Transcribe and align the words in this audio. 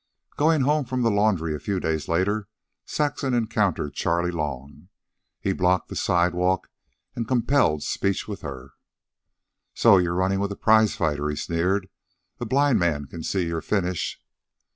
Going 0.35 0.61
home 0.61 0.85
from 0.85 1.03
the 1.03 1.11
laundry 1.11 1.53
a 1.53 1.59
few 1.59 1.79
days 1.79 2.07
later, 2.07 2.47
Saxon 2.85 3.35
encountered 3.35 3.93
Charley 3.93 4.31
Long. 4.31 4.89
He 5.39 5.53
blocked 5.53 5.89
the 5.89 5.95
sidewalk, 5.95 6.69
and 7.15 7.27
compelled 7.27 7.83
speech 7.83 8.27
with 8.27 8.41
her. 8.41 8.71
"So 9.75 9.99
you're 9.99 10.15
runnin' 10.15 10.39
with 10.39 10.51
a 10.51 10.55
prizefighter," 10.55 11.29
he 11.29 11.35
sneered. 11.35 11.87
"A 12.39 12.45
blind 12.45 12.79
man 12.79 13.05
can 13.05 13.21
see 13.21 13.45
your 13.45 13.61
finish." 13.61 14.19